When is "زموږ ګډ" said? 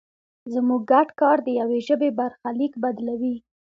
0.53-1.07